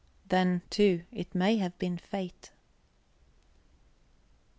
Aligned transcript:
Then, 0.29 0.63
too, 0.71 1.03
it 1.11 1.35
may 1.35 1.57
have 1.57 1.77
been 1.77 1.95
fate. 1.99 2.49